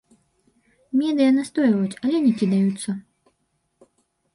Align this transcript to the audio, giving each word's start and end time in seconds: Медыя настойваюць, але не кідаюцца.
Медыя 1.01 1.35
настойваюць, 1.37 1.99
але 2.07 2.17
не 2.27 2.33
кідаюцца. 2.43 3.01